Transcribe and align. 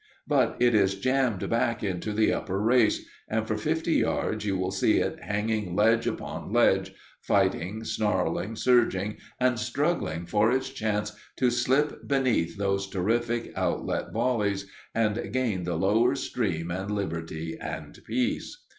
But 0.25 0.57
it 0.59 0.73
is 0.73 0.95
jammed 0.95 1.47
back 1.47 1.83
into 1.83 2.11
the 2.11 2.33
upper 2.33 2.59
race, 2.59 3.05
and 3.29 3.47
for 3.47 3.55
fifty 3.55 3.93
yards 3.97 4.43
you 4.45 4.57
will 4.57 4.71
see 4.71 4.97
it 4.97 5.21
hanging, 5.21 5.75
ledge 5.75 6.07
upon 6.07 6.51
ledge, 6.51 6.95
fighting, 7.21 7.83
snarling, 7.83 8.55
surging, 8.55 9.17
and 9.39 9.59
struggling 9.59 10.25
for 10.25 10.51
its 10.51 10.71
chance 10.71 11.11
to 11.37 11.51
slip 11.51 12.07
beneath 12.07 12.57
those 12.57 12.87
terrific 12.89 13.53
outlet 13.55 14.11
volleys 14.11 14.65
and 14.95 15.29
gain 15.31 15.65
the 15.65 15.75
lower 15.77 16.15
stream 16.15 16.71
and 16.71 16.89
liberty 16.89 17.55
and 17.61 17.99
peace. 18.07 18.63